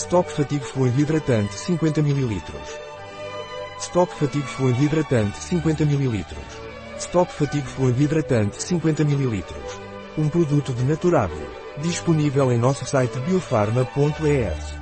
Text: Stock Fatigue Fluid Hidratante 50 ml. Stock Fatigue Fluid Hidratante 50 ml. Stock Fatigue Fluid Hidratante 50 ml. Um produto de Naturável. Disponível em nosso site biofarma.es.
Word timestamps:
Stock 0.00 0.30
Fatigue 0.30 0.64
Fluid 0.64 0.98
Hidratante 0.98 1.52
50 1.52 2.00
ml. 2.00 2.42
Stock 3.78 4.10
Fatigue 4.14 4.46
Fluid 4.46 4.80
Hidratante 4.80 5.38
50 5.38 5.84
ml. 5.84 6.24
Stock 6.98 7.30
Fatigue 7.30 7.66
Fluid 7.66 8.00
Hidratante 8.00 8.62
50 8.62 9.02
ml. 9.02 9.44
Um 10.16 10.28
produto 10.30 10.72
de 10.72 10.84
Naturável. 10.84 11.46
Disponível 11.82 12.50
em 12.50 12.58
nosso 12.58 12.86
site 12.86 13.20
biofarma.es. 13.20 14.79